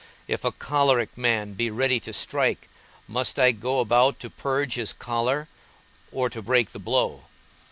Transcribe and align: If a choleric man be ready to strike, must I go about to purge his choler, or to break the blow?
If 0.27 0.43
a 0.43 0.51
choleric 0.51 1.15
man 1.15 1.53
be 1.53 1.69
ready 1.69 1.99
to 1.99 2.11
strike, 2.11 2.67
must 3.07 3.37
I 3.37 3.51
go 3.51 3.79
about 3.81 4.19
to 4.21 4.31
purge 4.31 4.73
his 4.73 4.93
choler, 4.93 5.47
or 6.11 6.27
to 6.31 6.41
break 6.41 6.71
the 6.71 6.79
blow? 6.79 7.25